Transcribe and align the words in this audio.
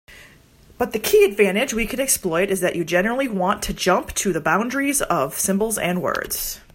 But 0.79 0.93
the 0.93 0.99
key 0.99 1.23
advantage 1.25 1.75
we 1.75 1.85
can 1.85 1.99
exploit 1.99 2.49
is 2.49 2.59
that 2.61 2.75
you 2.75 2.83
generally 2.83 3.27
want 3.27 3.61
to 3.61 3.73
jump 3.73 4.13
to 4.15 4.33
the 4.33 4.41
boundaries 4.41 5.03
of 5.03 5.37
symbols 5.37 5.77
and 5.77 6.01
words. 6.01 6.59